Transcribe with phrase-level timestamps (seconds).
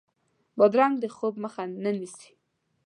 [0.57, 2.29] بادرنګ د خوب مخه نه نیسي.